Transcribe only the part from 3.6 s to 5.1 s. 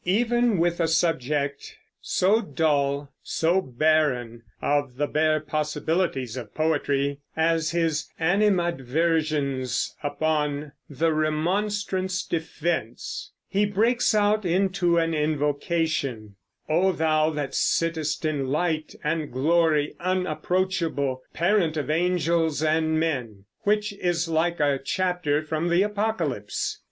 barren of the